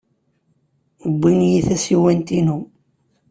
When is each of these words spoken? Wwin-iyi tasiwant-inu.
Wwin-iyi 1.11 1.59
tasiwant-inu. 1.67 2.59